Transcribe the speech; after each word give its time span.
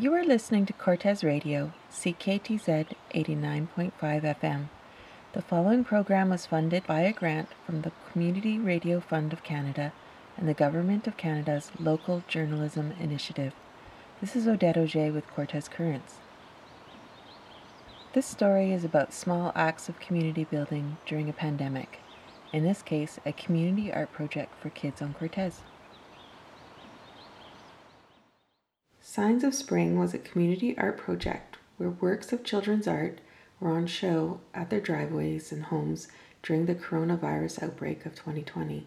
You 0.00 0.14
are 0.14 0.24
listening 0.24 0.64
to 0.64 0.72
Cortes 0.72 1.22
Radio, 1.22 1.74
CKTZ 1.92 2.94
89.5 3.14 3.92
FM. 4.00 4.70
The 5.34 5.42
following 5.42 5.84
program 5.84 6.30
was 6.30 6.46
funded 6.46 6.86
by 6.86 7.00
a 7.00 7.12
grant 7.12 7.50
from 7.66 7.82
the 7.82 7.92
Community 8.10 8.58
Radio 8.58 9.00
Fund 9.00 9.34
of 9.34 9.42
Canada 9.42 9.92
and 10.38 10.48
the 10.48 10.54
Government 10.54 11.06
of 11.06 11.18
Canada's 11.18 11.70
Local 11.78 12.24
Journalism 12.26 12.94
Initiative. 12.98 13.52
This 14.22 14.34
is 14.34 14.48
Odette 14.48 14.78
Auger 14.78 15.12
with 15.12 15.28
Cortes 15.28 15.68
Currents. 15.68 16.14
This 18.14 18.24
story 18.24 18.72
is 18.72 18.86
about 18.86 19.12
small 19.12 19.52
acts 19.54 19.90
of 19.90 20.00
community 20.00 20.44
building 20.44 20.96
during 21.04 21.28
a 21.28 21.34
pandemic. 21.34 21.98
In 22.54 22.64
this 22.64 22.80
case, 22.80 23.18
a 23.26 23.34
community 23.34 23.92
art 23.92 24.14
project 24.14 24.54
for 24.62 24.70
kids 24.70 25.02
on 25.02 25.12
Cortes. 25.12 25.60
Signs 29.10 29.42
of 29.42 29.56
Spring 29.56 29.98
was 29.98 30.14
a 30.14 30.18
community 30.18 30.78
art 30.78 30.96
project 30.96 31.56
where 31.78 31.90
works 31.90 32.32
of 32.32 32.44
children's 32.44 32.86
art 32.86 33.18
were 33.58 33.72
on 33.72 33.88
show 33.88 34.38
at 34.54 34.70
their 34.70 34.80
driveways 34.80 35.50
and 35.50 35.64
homes 35.64 36.06
during 36.44 36.66
the 36.66 36.76
coronavirus 36.76 37.60
outbreak 37.60 38.06
of 38.06 38.14
2020. 38.14 38.86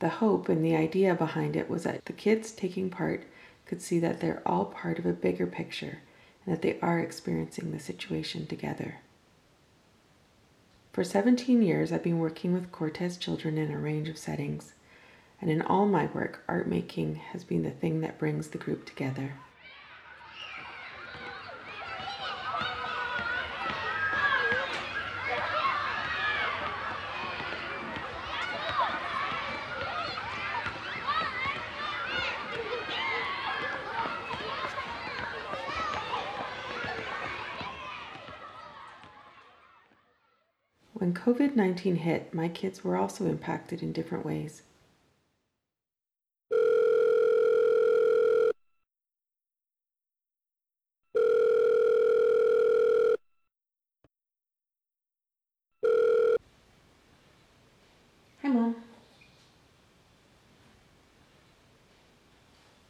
The 0.00 0.08
hope 0.10 0.50
and 0.50 0.62
the 0.62 0.76
idea 0.76 1.14
behind 1.14 1.56
it 1.56 1.70
was 1.70 1.84
that 1.84 2.04
the 2.04 2.12
kids 2.12 2.52
taking 2.52 2.90
part 2.90 3.24
could 3.64 3.80
see 3.80 3.98
that 4.00 4.20
they're 4.20 4.42
all 4.44 4.66
part 4.66 4.98
of 4.98 5.06
a 5.06 5.14
bigger 5.14 5.46
picture 5.46 6.00
and 6.44 6.54
that 6.54 6.60
they 6.60 6.78
are 6.80 7.00
experiencing 7.00 7.72
the 7.72 7.80
situation 7.80 8.46
together. 8.46 8.96
For 10.92 11.04
17 11.04 11.62
years, 11.62 11.90
I've 11.90 12.02
been 12.02 12.18
working 12.18 12.52
with 12.52 12.70
Cortes 12.70 13.16
children 13.16 13.56
in 13.56 13.70
a 13.70 13.78
range 13.78 14.10
of 14.10 14.18
settings, 14.18 14.74
and 15.42 15.50
in 15.50 15.60
all 15.60 15.86
my 15.86 16.06
work, 16.06 16.44
art 16.48 16.68
making 16.68 17.16
has 17.16 17.42
been 17.42 17.64
the 17.64 17.70
thing 17.70 18.00
that 18.00 18.16
brings 18.16 18.48
the 18.48 18.58
group 18.58 18.86
together. 18.86 19.34
When 40.92 41.12
COVID 41.12 41.56
19 41.56 41.96
hit, 41.96 42.32
my 42.32 42.46
kids 42.46 42.84
were 42.84 42.96
also 42.96 43.26
impacted 43.26 43.82
in 43.82 43.92
different 43.92 44.24
ways. 44.24 44.62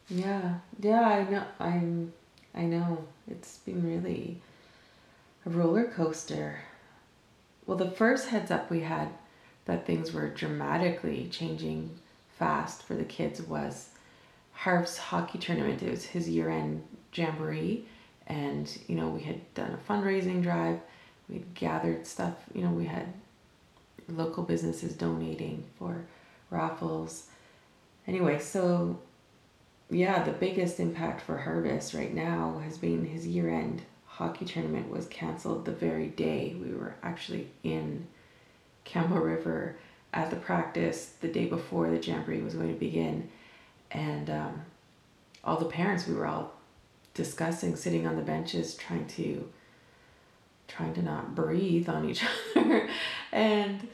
Yeah, 0.09 0.55
yeah, 0.79 1.01
I 1.01 1.23
know. 1.29 1.43
I'm, 1.59 2.13
I 2.53 2.61
know. 2.63 3.05
It's 3.27 3.57
been 3.59 3.85
really 3.85 4.41
a 5.45 5.49
roller 5.49 5.85
coaster. 5.85 6.59
Well, 7.65 7.77
the 7.77 7.91
first 7.91 8.27
heads 8.27 8.51
up 8.51 8.69
we 8.69 8.81
had 8.81 9.09
that 9.65 9.85
things 9.85 10.13
were 10.13 10.27
dramatically 10.29 11.29
changing 11.31 11.89
fast 12.37 12.83
for 12.83 12.95
the 12.95 13.05
kids 13.05 13.41
was 13.41 13.89
Harv's 14.53 14.97
hockey 14.97 15.37
tournament. 15.39 15.81
It 15.81 15.89
was 15.91 16.05
his 16.05 16.27
year 16.29 16.49
end 16.49 16.83
jamboree, 17.13 17.85
and 18.27 18.69
you 18.87 18.95
know, 18.95 19.07
we 19.09 19.21
had 19.21 19.53
done 19.53 19.71
a 19.71 19.91
fundraising 19.91 20.43
drive, 20.43 20.79
we'd 21.29 21.53
gathered 21.55 22.05
stuff, 22.05 22.35
you 22.53 22.61
know, 22.61 22.71
we 22.71 22.85
had 22.85 23.13
local 24.09 24.43
businesses 24.43 24.93
donating 24.93 25.63
for 25.79 26.05
raffles. 26.49 27.27
Anyway, 28.07 28.39
so 28.39 28.99
yeah, 29.93 30.23
the 30.23 30.31
biggest 30.31 30.79
impact 30.79 31.21
for 31.21 31.37
Harvest 31.37 31.93
right 31.93 32.13
now 32.13 32.61
has 32.63 32.77
been 32.77 33.05
his 33.05 33.27
year 33.27 33.49
end 33.49 33.83
hockey 34.05 34.45
tournament 34.45 34.89
was 34.89 35.07
canceled 35.07 35.65
the 35.65 35.71
very 35.71 36.07
day 36.07 36.55
we 36.61 36.71
were 36.71 36.93
actually 37.01 37.47
in 37.63 38.05
Campbell 38.83 39.17
River 39.17 39.75
at 40.13 40.29
the 40.29 40.35
practice 40.35 41.13
the 41.21 41.27
day 41.27 41.45
before 41.45 41.89
the 41.89 41.97
jamboree 41.97 42.41
was 42.41 42.53
going 42.53 42.71
to 42.71 42.79
begin. 42.79 43.29
And 43.91 44.29
um, 44.29 44.61
all 45.43 45.57
the 45.57 45.65
parents, 45.65 46.07
we 46.07 46.13
were 46.13 46.27
all 46.27 46.53
discussing, 47.13 47.75
sitting 47.75 48.05
on 48.05 48.15
the 48.15 48.21
benches, 48.21 48.75
trying 48.75 49.07
to 49.07 49.49
trying 50.67 50.93
to 50.93 51.01
not 51.01 51.35
breathe 51.35 51.89
on 51.89 52.09
each 52.09 52.23
other. 52.55 52.89
and 53.31 53.87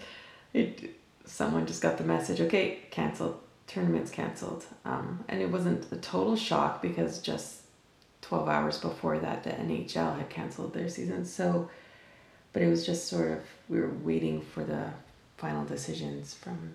it 0.54 0.96
someone 1.26 1.66
just 1.66 1.82
got 1.82 1.98
the 1.98 2.04
message, 2.04 2.42
okay, 2.42 2.80
canceled, 2.92 3.40
tournament's 3.70 4.10
canceled. 4.10 4.66
Um, 4.84 5.24
and 5.30 5.42
it 5.42 5.52
wasn't 5.52 5.92
a 5.92 5.98
total 5.98 6.36
shock 6.36 6.82
because 6.82 7.22
just 7.22 7.62
12 8.22 8.50
hours 8.50 8.80
before 8.80 9.20
that 9.20 9.44
the 9.44 9.52
NHL 9.52 10.18
had 10.18 10.30
canceled 10.30 10.74
their 10.74 10.90
season. 10.90 11.24
So, 11.24 11.70
but 12.52 12.64
it 12.64 12.68
was 12.68 12.86
just 12.86 13.08
sort 13.08 13.32
of, 13.32 13.40
we 13.70 13.80
were 13.80 13.94
waiting 14.04 14.42
for 14.42 14.64
the 14.64 14.86
final 15.38 15.64
decisions 15.64 16.34
from 16.34 16.74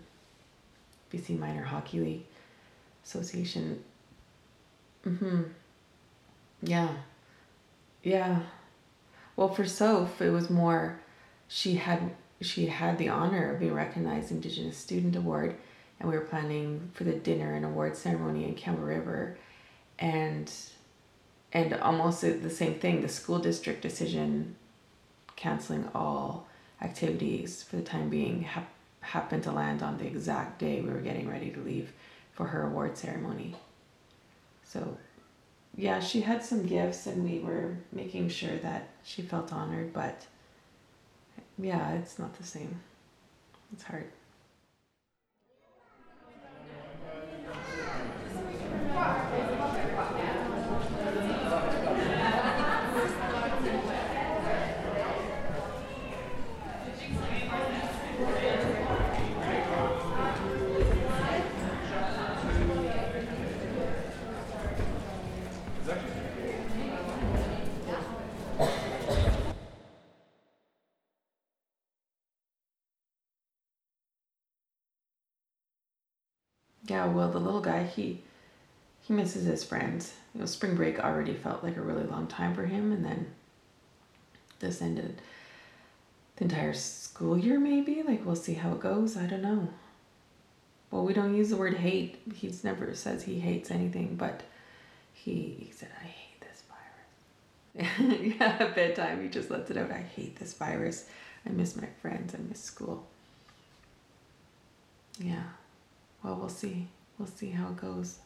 BC 1.12 1.36
Minor 1.38 1.64
Hockey 1.64 1.98
League 1.98 2.26
Association. 3.04 3.82
Mm-hmm. 5.04 5.42
Yeah. 6.62 6.88
Yeah. 8.04 8.40
Well, 9.34 9.48
for 9.52 9.64
Soph, 9.64 10.22
it 10.22 10.30
was 10.30 10.48
more, 10.48 11.00
she 11.48 11.74
had 11.74 12.12
she 12.40 12.66
had 12.66 12.98
the 12.98 13.08
honor 13.08 13.52
of 13.52 13.60
being 13.60 13.72
recognized 13.72 14.30
Indigenous 14.30 14.76
Student 14.76 15.16
Award, 15.16 15.56
and 16.00 16.08
we 16.08 16.16
were 16.16 16.24
planning 16.24 16.90
for 16.94 17.04
the 17.04 17.12
dinner 17.12 17.54
and 17.54 17.64
award 17.64 17.96
ceremony 17.96 18.44
in 18.44 18.54
Campbell 18.54 18.84
River, 18.84 19.38
and 19.98 20.52
and 21.52 21.72
almost 21.74 22.20
the 22.20 22.50
same 22.50 22.74
thing 22.74 23.00
the 23.00 23.08
school 23.08 23.38
district 23.38 23.80
decision 23.80 24.56
canceling 25.36 25.88
all 25.94 26.48
activities 26.82 27.62
for 27.62 27.76
the 27.76 27.82
time 27.82 28.10
being 28.10 28.42
ha- 28.42 28.66
happened 29.00 29.42
to 29.44 29.52
land 29.52 29.82
on 29.82 29.96
the 29.98 30.06
exact 30.06 30.58
day 30.58 30.80
we 30.80 30.90
were 30.90 31.00
getting 31.00 31.28
ready 31.28 31.50
to 31.50 31.60
leave 31.60 31.92
for 32.32 32.46
her 32.46 32.66
award 32.66 32.96
ceremony. 32.96 33.54
So 34.64 34.96
yeah 35.76 36.00
she 36.00 36.20
had 36.20 36.44
some 36.44 36.66
gifts 36.66 37.06
and 37.06 37.28
we 37.28 37.38
were 37.38 37.76
making 37.92 38.28
sure 38.28 38.56
that 38.58 38.88
she 39.02 39.22
felt 39.22 39.52
honored 39.52 39.92
but 39.92 40.26
yeah 41.58 41.92
it's 41.92 42.18
not 42.18 42.36
the 42.36 42.44
same. 42.44 42.80
It's 43.72 43.84
hard 43.84 44.10
Yeah, 77.04 77.12
well, 77.12 77.30
the 77.30 77.38
little 77.38 77.60
guy, 77.60 77.84
he 77.84 78.22
he 79.02 79.12
misses 79.12 79.44
his 79.44 79.62
friends. 79.62 80.14
You 80.34 80.40
know, 80.40 80.46
spring 80.46 80.74
break 80.74 80.98
already 80.98 81.34
felt 81.34 81.62
like 81.62 81.76
a 81.76 81.82
really 81.82 82.04
long 82.04 82.26
time 82.26 82.54
for 82.54 82.64
him, 82.64 82.92
and 82.92 83.04
then 83.04 83.26
this 84.60 84.80
ended 84.80 85.20
the 86.36 86.44
entire 86.44 86.72
school 86.72 87.36
year, 87.36 87.60
maybe. 87.60 88.02
Like, 88.02 88.24
we'll 88.24 88.36
see 88.36 88.54
how 88.54 88.72
it 88.72 88.80
goes. 88.80 89.16
I 89.18 89.26
don't 89.26 89.42
know. 89.42 89.68
Well, 90.90 91.04
we 91.04 91.12
don't 91.12 91.36
use 91.36 91.50
the 91.50 91.56
word 91.56 91.74
hate. 91.74 92.20
He's 92.34 92.64
never 92.64 92.94
says 92.94 93.24
he 93.24 93.40
hates 93.40 93.70
anything, 93.70 94.16
but 94.16 94.42
he, 95.12 95.56
he 95.58 95.72
said, 95.72 95.90
I 96.00 96.06
hate 96.06 96.40
this 96.40 96.62
virus. 97.82 98.34
yeah, 98.38 98.56
at 98.60 98.74
bedtime, 98.74 99.22
he 99.22 99.28
just 99.28 99.50
lets 99.50 99.70
it 99.70 99.76
out. 99.76 99.90
I 99.90 100.06
hate 100.16 100.36
this 100.38 100.54
virus. 100.54 101.06
I 101.44 101.50
miss 101.50 101.76
my 101.76 101.88
friends. 102.00 102.34
I 102.34 102.38
miss 102.48 102.62
school. 102.62 103.04
Yeah 105.18 105.42
well, 106.24 106.36
we'll 106.36 106.48
see. 106.48 106.86
We'll 107.18 107.28
see 107.28 107.50
how 107.50 107.68
it 107.68 107.76
goes. 107.76 108.18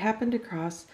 Happened 0.00 0.32
across 0.32 0.86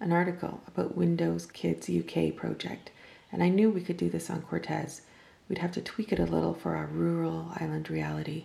an 0.00 0.12
article 0.12 0.62
about 0.66 0.96
Windows 0.96 1.44
Kids 1.44 1.90
UK 1.90 2.34
project, 2.34 2.90
and 3.30 3.42
I 3.42 3.50
knew 3.50 3.68
we 3.68 3.82
could 3.82 3.98
do 3.98 4.08
this 4.08 4.30
on 4.30 4.40
Cortes. 4.40 5.02
We'd 5.46 5.58
have 5.58 5.72
to 5.72 5.82
tweak 5.82 6.10
it 6.10 6.18
a 6.18 6.24
little 6.24 6.54
for 6.54 6.74
our 6.74 6.86
rural 6.86 7.52
island 7.60 7.90
reality. 7.90 8.44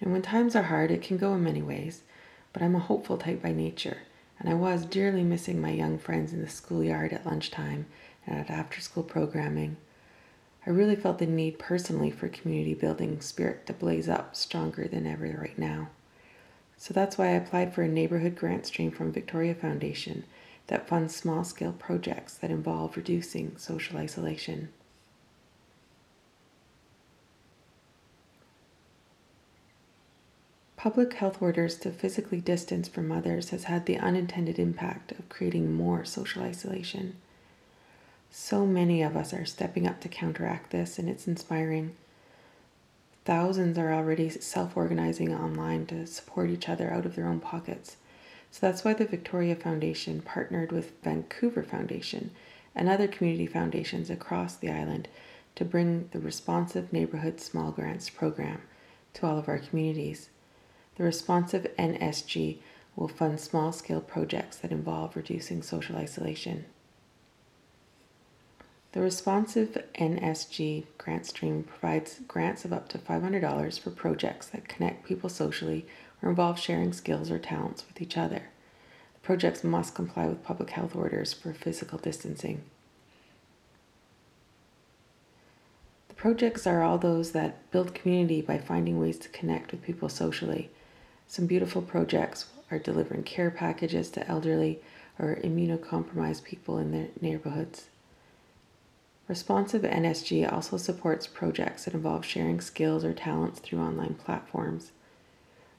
And 0.00 0.12
when 0.12 0.22
times 0.22 0.54
are 0.54 0.62
hard, 0.62 0.92
it 0.92 1.02
can 1.02 1.16
go 1.16 1.34
in 1.34 1.42
many 1.42 1.60
ways, 1.60 2.02
but 2.52 2.62
I'm 2.62 2.76
a 2.76 2.78
hopeful 2.78 3.18
type 3.18 3.42
by 3.42 3.50
nature, 3.50 3.98
and 4.38 4.48
I 4.48 4.54
was 4.54 4.86
dearly 4.86 5.24
missing 5.24 5.60
my 5.60 5.70
young 5.70 5.98
friends 5.98 6.32
in 6.32 6.40
the 6.40 6.48
schoolyard 6.48 7.12
at 7.12 7.26
lunchtime 7.26 7.86
and 8.28 8.38
at 8.38 8.48
after 8.48 8.80
school 8.80 9.02
programming. 9.02 9.76
I 10.64 10.70
really 10.70 10.94
felt 10.94 11.18
the 11.18 11.26
need 11.26 11.58
personally 11.58 12.12
for 12.12 12.28
community 12.28 12.74
building 12.74 13.20
spirit 13.20 13.66
to 13.66 13.72
blaze 13.72 14.08
up 14.08 14.36
stronger 14.36 14.86
than 14.86 15.04
ever 15.04 15.36
right 15.36 15.58
now. 15.58 15.88
So 16.84 16.92
that's 16.92 17.16
why 17.16 17.28
I 17.28 17.30
applied 17.30 17.74
for 17.74 17.80
a 17.80 17.88
neighborhood 17.88 18.36
grant 18.36 18.66
stream 18.66 18.90
from 18.90 19.10
Victoria 19.10 19.54
Foundation 19.54 20.24
that 20.66 20.86
funds 20.86 21.16
small 21.16 21.42
scale 21.42 21.72
projects 21.72 22.34
that 22.34 22.50
involve 22.50 22.94
reducing 22.94 23.56
social 23.56 23.96
isolation. 23.96 24.68
Public 30.76 31.14
health 31.14 31.40
orders 31.40 31.78
to 31.78 31.90
physically 31.90 32.42
distance 32.42 32.86
from 32.86 33.10
others 33.10 33.48
has 33.48 33.64
had 33.64 33.86
the 33.86 33.96
unintended 33.96 34.58
impact 34.58 35.12
of 35.12 35.30
creating 35.30 35.72
more 35.72 36.04
social 36.04 36.42
isolation. 36.42 37.16
So 38.30 38.66
many 38.66 39.00
of 39.00 39.16
us 39.16 39.32
are 39.32 39.46
stepping 39.46 39.86
up 39.86 40.02
to 40.02 40.08
counteract 40.10 40.70
this, 40.70 40.98
and 40.98 41.08
it's 41.08 41.26
inspiring. 41.26 41.96
Thousands 43.24 43.78
are 43.78 43.92
already 43.92 44.28
self 44.28 44.76
organizing 44.76 45.34
online 45.34 45.86
to 45.86 46.06
support 46.06 46.50
each 46.50 46.68
other 46.68 46.92
out 46.92 47.06
of 47.06 47.16
their 47.16 47.26
own 47.26 47.40
pockets. 47.40 47.96
So 48.50 48.58
that's 48.60 48.84
why 48.84 48.92
the 48.92 49.06
Victoria 49.06 49.56
Foundation 49.56 50.20
partnered 50.20 50.70
with 50.70 50.92
Vancouver 51.02 51.62
Foundation 51.62 52.30
and 52.74 52.88
other 52.88 53.08
community 53.08 53.46
foundations 53.46 54.10
across 54.10 54.56
the 54.56 54.70
island 54.70 55.08
to 55.54 55.64
bring 55.64 56.08
the 56.12 56.18
Responsive 56.18 56.92
Neighborhood 56.92 57.40
Small 57.40 57.72
Grants 57.72 58.10
program 58.10 58.60
to 59.14 59.26
all 59.26 59.38
of 59.38 59.48
our 59.48 59.58
communities. 59.58 60.28
The 60.96 61.04
Responsive 61.04 61.66
NSG 61.78 62.58
will 62.94 63.08
fund 63.08 63.40
small 63.40 63.72
scale 63.72 64.00
projects 64.00 64.58
that 64.58 64.70
involve 64.70 65.16
reducing 65.16 65.62
social 65.62 65.96
isolation. 65.96 66.66
The 68.94 69.00
Responsive 69.00 69.76
NSG 69.96 70.84
grant 70.98 71.26
stream 71.26 71.64
provides 71.64 72.20
grants 72.28 72.64
of 72.64 72.72
up 72.72 72.88
to 72.90 72.98
$500 72.98 73.80
for 73.80 73.90
projects 73.90 74.46
that 74.46 74.68
connect 74.68 75.04
people 75.04 75.28
socially 75.28 75.84
or 76.22 76.30
involve 76.30 76.60
sharing 76.60 76.92
skills 76.92 77.28
or 77.28 77.40
talents 77.40 77.84
with 77.88 78.00
each 78.00 78.16
other. 78.16 78.50
The 79.14 79.20
projects 79.20 79.64
must 79.64 79.96
comply 79.96 80.26
with 80.26 80.44
public 80.44 80.70
health 80.70 80.94
orders 80.94 81.32
for 81.32 81.52
physical 81.52 81.98
distancing. 81.98 82.62
The 86.08 86.14
projects 86.14 86.64
are 86.64 86.84
all 86.84 86.98
those 86.98 87.32
that 87.32 87.68
build 87.72 87.96
community 87.96 88.42
by 88.42 88.58
finding 88.58 89.00
ways 89.00 89.18
to 89.18 89.28
connect 89.30 89.72
with 89.72 89.82
people 89.82 90.08
socially. 90.08 90.70
Some 91.26 91.46
beautiful 91.46 91.82
projects 91.82 92.46
are 92.70 92.78
delivering 92.78 93.24
care 93.24 93.50
packages 93.50 94.08
to 94.10 94.28
elderly 94.28 94.78
or 95.18 95.40
immunocompromised 95.42 96.44
people 96.44 96.78
in 96.78 96.92
their 96.92 97.08
neighborhoods. 97.20 97.88
Responsive 99.26 99.82
NSG 99.82 100.52
also 100.52 100.76
supports 100.76 101.26
projects 101.26 101.84
that 101.86 101.94
involve 101.94 102.26
sharing 102.26 102.60
skills 102.60 103.04
or 103.04 103.14
talents 103.14 103.58
through 103.58 103.80
online 103.80 104.14
platforms. 104.14 104.92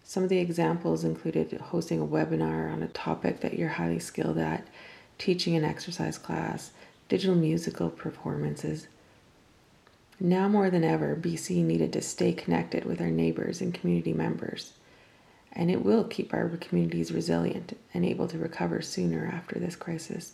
Some 0.03 0.23
of 0.23 0.29
the 0.29 0.39
examples 0.39 1.03
included 1.03 1.51
hosting 1.51 2.01
a 2.01 2.05
webinar 2.07 2.73
on 2.73 2.81
a 2.81 2.87
topic 2.87 3.41
that 3.41 3.53
you're 3.57 3.69
highly 3.69 3.99
skilled 3.99 4.39
at, 4.39 4.67
teaching 5.19 5.55
an 5.55 5.63
exercise 5.63 6.17
class, 6.17 6.71
digital 7.07 7.35
musical 7.35 7.91
performances. 7.91 8.87
Now 10.19 10.47
more 10.47 10.71
than 10.71 10.83
ever, 10.83 11.15
BC 11.15 11.63
needed 11.63 11.93
to 11.93 12.01
stay 12.01 12.33
connected 12.33 12.85
with 12.85 12.99
our 12.99 13.11
neighbors 13.11 13.61
and 13.61 13.73
community 13.73 14.13
members, 14.13 14.73
and 15.51 15.69
it 15.69 15.85
will 15.85 16.03
keep 16.03 16.33
our 16.33 16.49
communities 16.49 17.11
resilient 17.11 17.77
and 17.93 18.05
able 18.05 18.27
to 18.29 18.39
recover 18.39 18.81
sooner 18.81 19.27
after 19.31 19.59
this 19.59 19.75
crisis. 19.75 20.33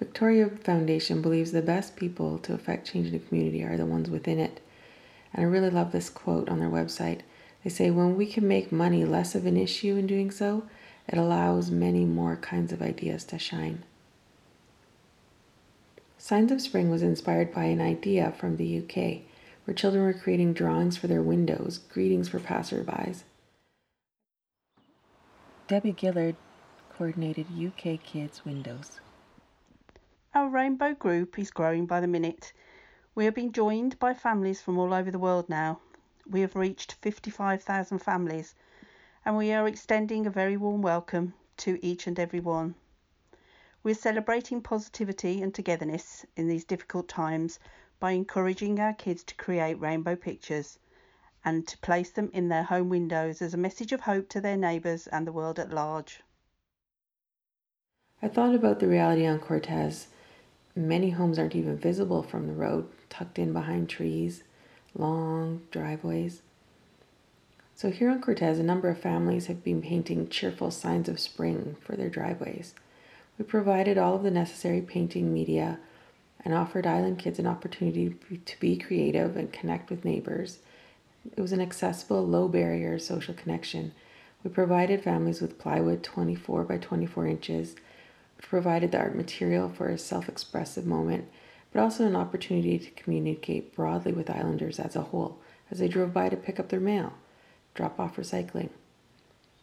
Victoria 0.00 0.48
Foundation 0.48 1.20
believes 1.20 1.52
the 1.52 1.60
best 1.60 1.94
people 1.94 2.38
to 2.38 2.54
affect 2.54 2.90
change 2.90 3.08
in 3.08 3.14
a 3.14 3.18
community 3.18 3.62
are 3.62 3.76
the 3.76 3.84
ones 3.84 4.08
within 4.08 4.40
it. 4.40 4.58
And 5.34 5.44
I 5.44 5.46
really 5.46 5.68
love 5.68 5.92
this 5.92 6.08
quote 6.08 6.48
on 6.48 6.58
their 6.58 6.70
website. 6.70 7.20
They 7.62 7.68
say, 7.68 7.90
When 7.90 8.16
we 8.16 8.24
can 8.24 8.48
make 8.48 8.72
money 8.72 9.04
less 9.04 9.34
of 9.34 9.44
an 9.44 9.58
issue 9.58 9.96
in 9.96 10.06
doing 10.06 10.30
so, 10.30 10.62
it 11.06 11.18
allows 11.18 11.70
many 11.70 12.06
more 12.06 12.36
kinds 12.36 12.72
of 12.72 12.80
ideas 12.80 13.24
to 13.24 13.38
shine. 13.38 13.82
Signs 16.16 16.50
of 16.50 16.62
Spring 16.62 16.90
was 16.90 17.02
inspired 17.02 17.52
by 17.52 17.64
an 17.64 17.82
idea 17.82 18.32
from 18.32 18.56
the 18.56 18.78
UK, 18.78 19.20
where 19.66 19.74
children 19.74 20.02
were 20.02 20.14
creating 20.14 20.54
drawings 20.54 20.96
for 20.96 21.08
their 21.08 21.22
windows, 21.22 21.76
greetings 21.92 22.30
for 22.30 22.40
passerbys. 22.40 23.24
Debbie 25.68 25.94
Gillard 26.00 26.36
coordinated 26.96 27.48
UK 27.54 28.02
Kids 28.02 28.46
Windows. 28.46 28.98
Our 30.32 30.48
rainbow 30.48 30.94
group 30.94 31.40
is 31.40 31.50
growing 31.50 31.86
by 31.86 32.00
the 32.00 32.06
minute. 32.06 32.52
We 33.16 33.26
are 33.26 33.32
being 33.32 33.50
joined 33.50 33.98
by 33.98 34.14
families 34.14 34.62
from 34.62 34.78
all 34.78 34.94
over 34.94 35.10
the 35.10 35.18
world 35.18 35.48
now. 35.48 35.80
We 36.24 36.40
have 36.42 36.54
reached 36.54 36.92
55,000 37.02 37.98
families 37.98 38.54
and 39.24 39.36
we 39.36 39.52
are 39.52 39.66
extending 39.66 40.26
a 40.26 40.30
very 40.30 40.56
warm 40.56 40.82
welcome 40.82 41.34
to 41.56 41.84
each 41.84 42.06
and 42.06 42.16
every 42.16 42.38
one. 42.38 42.76
We're 43.82 43.96
celebrating 43.96 44.62
positivity 44.62 45.42
and 45.42 45.52
togetherness 45.52 46.24
in 46.36 46.46
these 46.46 46.64
difficult 46.64 47.08
times 47.08 47.58
by 47.98 48.12
encouraging 48.12 48.78
our 48.78 48.94
kids 48.94 49.24
to 49.24 49.34
create 49.34 49.80
rainbow 49.80 50.14
pictures 50.14 50.78
and 51.44 51.66
to 51.66 51.76
place 51.78 52.12
them 52.12 52.30
in 52.32 52.48
their 52.48 52.62
home 52.62 52.88
windows 52.88 53.42
as 53.42 53.52
a 53.52 53.58
message 53.58 53.92
of 53.92 54.02
hope 54.02 54.28
to 54.28 54.40
their 54.40 54.56
neighbours 54.56 55.08
and 55.08 55.26
the 55.26 55.32
world 55.32 55.58
at 55.58 55.72
large. 55.72 56.22
I 58.22 58.28
thought 58.28 58.54
about 58.54 58.78
the 58.78 58.86
reality 58.86 59.26
on 59.26 59.40
Cortes 59.40 60.06
Many 60.80 61.10
homes 61.10 61.38
aren't 61.38 61.54
even 61.54 61.76
visible 61.76 62.22
from 62.22 62.46
the 62.46 62.54
road, 62.54 62.88
tucked 63.10 63.38
in 63.38 63.52
behind 63.52 63.90
trees, 63.90 64.44
long 64.94 65.60
driveways. 65.70 66.40
So, 67.74 67.90
here 67.90 68.10
on 68.10 68.22
Cortes, 68.22 68.58
a 68.58 68.62
number 68.62 68.88
of 68.88 68.98
families 68.98 69.46
have 69.48 69.62
been 69.62 69.82
painting 69.82 70.30
cheerful 70.30 70.70
signs 70.70 71.06
of 71.06 71.20
spring 71.20 71.76
for 71.82 71.96
their 71.96 72.08
driveways. 72.08 72.74
We 73.38 73.44
provided 73.44 73.98
all 73.98 74.14
of 74.14 74.22
the 74.22 74.30
necessary 74.30 74.80
painting 74.80 75.34
media 75.34 75.78
and 76.46 76.54
offered 76.54 76.86
island 76.86 77.18
kids 77.18 77.38
an 77.38 77.46
opportunity 77.46 78.16
to 78.42 78.58
be 78.58 78.78
creative 78.78 79.36
and 79.36 79.52
connect 79.52 79.90
with 79.90 80.06
neighbors. 80.06 80.60
It 81.36 81.42
was 81.42 81.52
an 81.52 81.60
accessible, 81.60 82.26
low 82.26 82.48
barrier 82.48 82.98
social 82.98 83.34
connection. 83.34 83.92
We 84.42 84.48
provided 84.48 85.04
families 85.04 85.42
with 85.42 85.58
plywood 85.58 86.02
24 86.02 86.64
by 86.64 86.78
24 86.78 87.26
inches 87.26 87.76
provided 88.42 88.92
the 88.92 88.98
art 88.98 89.14
material 89.14 89.68
for 89.68 89.88
a 89.88 89.98
self 89.98 90.28
expressive 90.28 90.86
moment, 90.86 91.28
but 91.72 91.80
also 91.80 92.06
an 92.06 92.16
opportunity 92.16 92.78
to 92.78 92.90
communicate 92.90 93.74
broadly 93.74 94.12
with 94.12 94.30
islanders 94.30 94.78
as 94.78 94.96
a 94.96 95.02
whole 95.02 95.38
as 95.70 95.78
they 95.78 95.88
drove 95.88 96.12
by 96.12 96.28
to 96.28 96.36
pick 96.36 96.58
up 96.58 96.68
their 96.68 96.80
mail, 96.80 97.12
drop 97.74 98.00
off 98.00 98.16
recycling. 98.16 98.70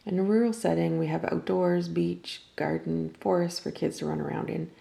In 0.05 0.19
a 0.19 0.23
rural 0.23 0.53
setting, 0.53 0.97
we 0.97 1.07
have 1.07 1.25
outdoors, 1.25 1.89
beach, 1.89 2.43
garden, 2.55 3.13
forest 3.19 3.61
for 3.61 3.71
kids 3.71 3.97
to 3.97 4.05
run 4.05 4.21
around 4.21 4.49
in. 4.49 4.71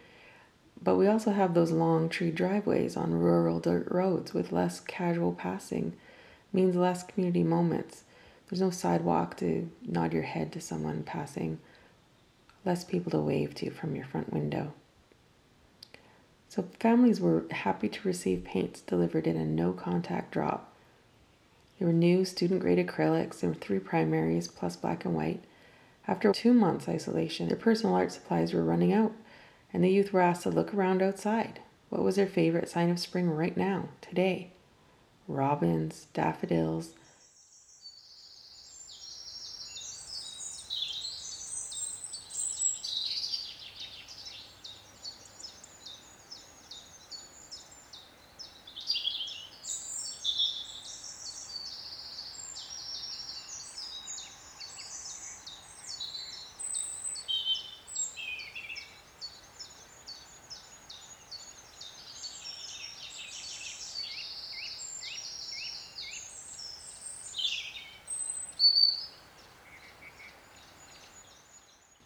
But 0.80 0.96
we 0.96 1.08
also 1.08 1.32
have 1.32 1.52
those 1.52 1.72
long 1.72 2.08
tree 2.08 2.30
driveways 2.30 2.96
on 2.96 3.12
rural 3.12 3.58
dirt 3.58 3.88
roads 3.90 4.32
with 4.32 4.52
less 4.52 4.78
casual 4.78 5.32
passing, 5.32 5.94
means 6.52 6.76
less 6.76 7.02
community 7.02 7.42
moments. 7.42 8.04
There's 8.48 8.60
no 8.60 8.70
sidewalk 8.70 9.36
to 9.38 9.68
nod 9.82 10.12
your 10.12 10.22
head 10.22 10.52
to 10.52 10.60
someone 10.60 11.02
passing 11.02 11.58
less 12.66 12.84
people 12.84 13.10
to 13.12 13.20
wave 13.20 13.54
to 13.54 13.70
from 13.70 13.96
your 13.96 14.04
front 14.04 14.32
window. 14.32 14.74
So 16.48 16.64
families 16.80 17.20
were 17.20 17.44
happy 17.50 17.88
to 17.88 18.08
receive 18.08 18.44
paints 18.44 18.80
delivered 18.80 19.26
in 19.26 19.36
a 19.36 19.44
no 19.44 19.72
contact 19.72 20.32
drop. 20.32 20.72
There 21.78 21.86
were 21.86 21.94
new 21.94 22.24
student 22.24 22.60
grade 22.60 22.84
acrylics 22.84 23.42
and 23.42 23.60
three 23.60 23.78
primaries 23.78 24.48
plus 24.48 24.76
black 24.76 25.04
and 25.04 25.14
white. 25.14 25.42
After 26.08 26.32
two 26.32 26.54
months 26.54 26.88
isolation, 26.88 27.48
their 27.48 27.56
personal 27.56 27.94
art 27.94 28.12
supplies 28.12 28.52
were 28.52 28.64
running 28.64 28.92
out, 28.92 29.12
and 29.72 29.82
the 29.82 29.90
youth 29.90 30.12
were 30.12 30.20
asked 30.20 30.44
to 30.44 30.50
look 30.50 30.72
around 30.72 31.02
outside. 31.02 31.60
What 31.90 32.02
was 32.02 32.16
their 32.16 32.26
favorite 32.26 32.68
sign 32.68 32.90
of 32.90 32.98
spring 32.98 33.28
right 33.30 33.56
now, 33.56 33.90
today? 34.00 34.50
Robins, 35.28 36.06
daffodils, 36.14 36.94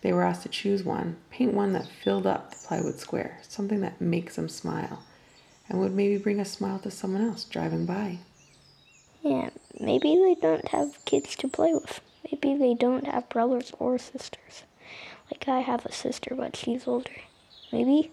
They 0.03 0.13
were 0.13 0.23
asked 0.23 0.43
to 0.43 0.49
choose 0.49 0.83
one, 0.83 1.17
paint 1.31 1.53
one 1.53 1.73
that 1.75 1.87
filled 1.87 2.27
up 2.27 2.51
the 2.51 2.57
plywood 2.67 2.99
square, 2.99 3.39
something 3.43 3.81
that 3.81 4.01
makes 4.01 4.37
them 4.37 4.49
smile, 4.49 5.03
and 5.69 5.79
would 5.81 5.93
maybe 5.93 6.17
bring 6.17 6.41
a 6.41 6.45
smile 6.45 6.79
to 6.81 6.91
someone 6.91 7.23
else 7.23 7.45
driving 7.45 7.85
by. 7.85 8.19
Yeah, 9.23 9.51
maybe 9.79 10.17
they 10.17 10.37
don't 10.41 10.69
have 10.69 11.05
kids 11.05 11.37
to 11.37 11.49
play 11.49 11.75
with. 11.75 12.01
Maybe 12.31 12.57
they 12.57 12.75
don't 12.75 13.07
have 13.07 13.29
brothers 13.29 13.73
or 13.79 13.99
sisters. 13.99 14.65
Like 15.31 15.47
I 15.47 15.61
have 15.61 15.85
a 15.85 15.93
sister, 15.93 16.35
but 16.35 16.57
she's 16.57 16.87
older. 16.89 17.11
Maybe 17.73 18.11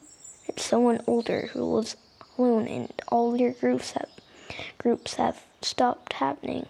it's 0.48 0.64
someone 0.64 1.02
older 1.08 1.50
who 1.54 1.64
lives 1.64 1.96
alone 2.38 2.68
and 2.68 2.92
all 3.10 3.38
your 3.38 3.52
groups 3.54 3.92
have 3.92 4.10
groups 4.78 5.16
have 5.16 5.44
stopped 5.62 6.14
happening. 6.14 6.68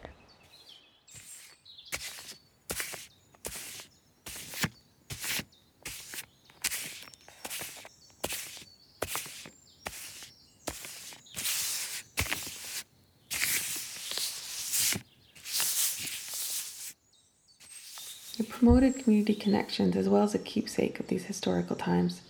It 18.88 19.04
community 19.04 19.36
connections 19.36 19.98
as 19.98 20.08
well 20.08 20.24
as 20.24 20.34
a 20.34 20.40
keepsake 20.40 21.02
of 21.02 21.08
these 21.08 21.26
historical 21.26 21.76
times. 21.76 22.22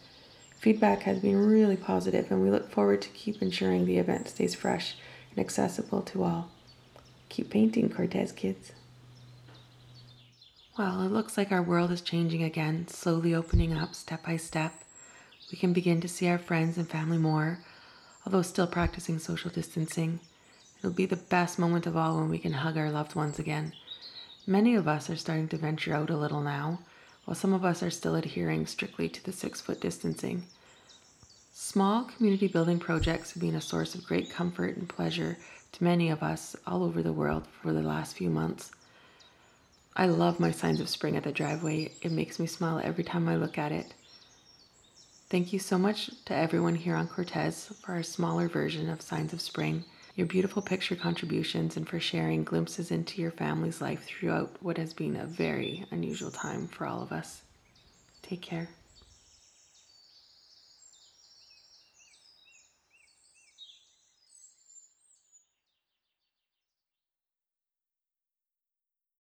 Feedback 0.57 1.03
has 1.03 1.19
been 1.19 1.45
really 1.45 1.77
positive, 1.77 2.31
and 2.31 2.41
we 2.41 2.49
look 2.49 2.71
forward 2.71 3.03
to 3.03 3.09
keep 3.09 3.43
ensuring 3.43 3.85
the 3.85 3.99
event 3.99 4.27
stays 4.27 4.55
fresh 4.55 4.95
and 5.29 5.39
accessible 5.39 6.01
to 6.01 6.23
all. 6.23 6.49
Keep 7.29 7.51
painting, 7.51 7.91
Cortes 7.91 8.31
kids. 8.31 8.71
Well, 10.79 11.01
it 11.03 11.11
looks 11.11 11.37
like 11.37 11.51
our 11.51 11.61
world 11.61 11.91
is 11.91 12.01
changing 12.01 12.41
again, 12.41 12.87
slowly 12.87 13.35
opening 13.35 13.77
up 13.77 13.93
step 13.93 14.25
by 14.25 14.37
step. 14.37 14.73
We 15.51 15.59
can 15.59 15.73
begin 15.73 16.01
to 16.01 16.07
see 16.07 16.27
our 16.27 16.39
friends 16.39 16.75
and 16.75 16.89
family 16.89 17.19
more, 17.19 17.59
although 18.25 18.41
still 18.41 18.65
practicing 18.65 19.19
social 19.19 19.51
distancing. 19.51 20.21
It'll 20.79 20.89
be 20.89 21.05
the 21.05 21.17
best 21.17 21.59
moment 21.59 21.85
of 21.85 21.95
all 21.95 22.17
when 22.17 22.29
we 22.29 22.39
can 22.39 22.53
hug 22.53 22.77
our 22.77 22.89
loved 22.89 23.13
ones 23.13 23.37
again. 23.37 23.73
Many 24.49 24.75
of 24.75 24.87
us 24.87 25.09
are 25.09 25.17
starting 25.17 25.49
to 25.49 25.57
venture 25.57 25.93
out 25.93 26.09
a 26.09 26.15
little 26.15 26.39
now, 26.39 26.79
while 27.25 27.35
some 27.35 27.51
of 27.51 27.65
us 27.65 27.83
are 27.83 27.89
still 27.89 28.15
adhering 28.15 28.65
strictly 28.65 29.09
to 29.09 29.21
the 29.25 29.33
six 29.33 29.59
foot 29.59 29.81
distancing. 29.81 30.43
Small 31.51 32.05
community 32.05 32.47
building 32.47 32.79
projects 32.79 33.33
have 33.33 33.41
been 33.41 33.55
a 33.55 33.61
source 33.61 33.93
of 33.93 34.05
great 34.05 34.29
comfort 34.29 34.77
and 34.77 34.87
pleasure 34.87 35.37
to 35.73 35.83
many 35.83 36.09
of 36.09 36.23
us 36.23 36.55
all 36.65 36.85
over 36.85 37.03
the 37.03 37.11
world 37.11 37.45
for 37.61 37.73
the 37.73 37.81
last 37.81 38.15
few 38.15 38.29
months. 38.29 38.71
I 39.97 40.05
love 40.05 40.39
my 40.39 40.51
signs 40.51 40.79
of 40.79 40.87
spring 40.87 41.17
at 41.17 41.23
the 41.23 41.33
driveway. 41.33 41.91
It 42.01 42.13
makes 42.13 42.39
me 42.39 42.47
smile 42.47 42.79
every 42.81 43.03
time 43.03 43.27
I 43.27 43.35
look 43.35 43.57
at 43.57 43.73
it. 43.73 43.95
Thank 45.29 45.51
you 45.51 45.59
so 45.59 45.77
much 45.77 46.09
to 46.23 46.33
everyone 46.33 46.75
here 46.75 46.95
on 46.95 47.09
Cortes 47.09 47.73
for 47.81 47.91
our 47.91 48.03
smaller 48.03 48.47
version 48.47 48.87
of 48.87 49.01
Signs 49.01 49.33
of 49.33 49.41
Spring, 49.41 49.83
your 50.17 50.27
beautiful 50.27 50.63
picture 50.63 50.95
contributions, 50.95 51.77
and 51.77 51.88
for 51.88 52.00
sharing 52.00 52.43
glimpses 52.43 52.89
into 52.89 53.21
your 53.21 53.31
family's 53.31 53.79
life 53.79 54.03
throughout 54.03 54.51
what 54.62 54.77
has 54.77 54.91
been 54.91 55.15
a 55.15 55.25
very 55.25 55.86
unusual 55.91 56.31
time 56.31 56.67
for 56.67 56.88
all 56.88 57.03
of 57.03 57.12
us. 57.12 57.43
Take 58.24 58.41
care. 58.41 58.67